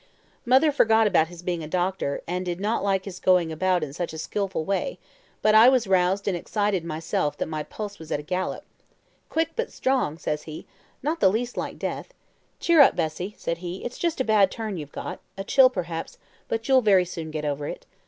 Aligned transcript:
Mother 0.47 0.71
forgot 0.71 1.05
about 1.05 1.27
his 1.27 1.43
being 1.43 1.63
a 1.63 1.67
doctor, 1.67 2.23
and 2.25 2.43
did 2.43 2.59
not 2.59 2.83
like 2.83 3.05
his 3.05 3.19
going 3.19 3.51
about 3.51 3.83
in 3.83 3.93
such 3.93 4.13
a 4.13 4.17
skilful 4.17 4.65
way; 4.65 4.97
but 5.43 5.53
I 5.53 5.69
was 5.69 5.83
so 5.83 5.91
roused 5.91 6.27
and 6.27 6.35
excited 6.35 6.83
myself 6.83 7.37
that 7.37 7.45
my 7.47 7.61
pulse 7.61 7.99
was 7.99 8.11
at 8.11 8.17
the 8.17 8.23
gallop. 8.23 8.63
'Quick, 9.29 9.49
but 9.55 9.71
strong,' 9.71 10.17
says 10.17 10.41
he; 10.41 10.65
'not 11.03 11.19
the 11.19 11.29
least 11.29 11.55
like 11.55 11.77
death. 11.77 12.15
Cheer 12.59 12.81
up, 12.81 12.95
Bessie,' 12.95 13.35
said 13.37 13.59
he, 13.59 13.83
'it's 13.85 13.99
just 13.99 14.19
a 14.19 14.23
bad 14.23 14.49
turn 14.49 14.75
you've 14.75 14.91
got 14.91 15.19
a 15.37 15.43
chill, 15.43 15.69
perhaps, 15.69 16.17
but 16.47 16.67
you'll 16.67 16.81
very 16.81 17.05
soon 17.05 17.29
get 17.29 17.45
over 17.45 17.67
it. 17.67 17.85